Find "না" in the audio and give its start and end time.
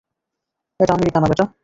1.19-1.27